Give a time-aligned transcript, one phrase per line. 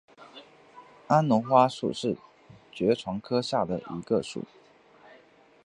[1.05, 2.17] 安龙花属是
[2.71, 4.45] 爵床科下的一个属。